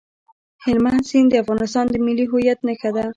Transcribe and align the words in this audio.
هلمند 0.63 1.03
سیند 1.09 1.27
د 1.31 1.33
افغانستان 1.43 1.85
د 1.89 1.95
ملي 2.05 2.25
هویت 2.31 2.59
نښه 2.67 2.89
ده. 2.95 3.05